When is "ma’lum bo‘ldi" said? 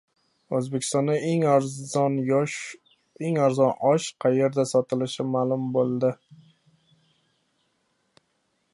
5.35-6.15